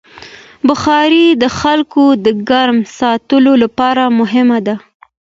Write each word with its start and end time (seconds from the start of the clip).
بخاري 0.67 1.25
د 1.41 1.43
خلکو 1.59 2.03
د 2.25 2.27
ګرم 2.49 2.79
ساتلو 2.99 3.53
لپاره 3.63 4.03
مهمه 4.19 4.59
ده. 4.67 4.75